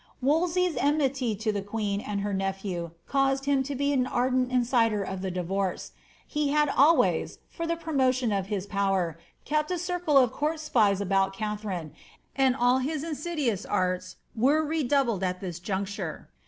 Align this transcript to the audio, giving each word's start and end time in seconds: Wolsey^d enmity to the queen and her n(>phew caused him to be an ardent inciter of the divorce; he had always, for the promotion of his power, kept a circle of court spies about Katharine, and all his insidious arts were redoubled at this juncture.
Wolsey^d 0.23 0.77
enmity 0.79 1.35
to 1.35 1.51
the 1.51 1.61
queen 1.61 2.01
and 2.01 2.21
her 2.21 2.33
n(>phew 2.33 2.93
caused 3.07 3.45
him 3.45 3.61
to 3.61 3.75
be 3.75 3.93
an 3.93 4.07
ardent 4.07 4.49
inciter 4.51 5.03
of 5.07 5.21
the 5.21 5.29
divorce; 5.29 5.91
he 6.25 6.49
had 6.49 6.69
always, 6.69 7.37
for 7.51 7.67
the 7.67 7.75
promotion 7.75 8.31
of 8.31 8.47
his 8.47 8.65
power, 8.65 9.19
kept 9.45 9.69
a 9.69 9.77
circle 9.77 10.17
of 10.17 10.31
court 10.31 10.59
spies 10.59 11.01
about 11.01 11.35
Katharine, 11.35 11.93
and 12.35 12.55
all 12.55 12.79
his 12.79 13.03
insidious 13.03 13.63
arts 13.63 14.15
were 14.35 14.65
redoubled 14.65 15.21
at 15.21 15.39
this 15.39 15.59
juncture. 15.59 16.29